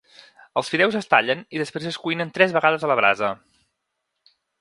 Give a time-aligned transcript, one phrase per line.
[0.59, 3.31] Els fideus es tallen i després es cuinen tres vegades a la brasa.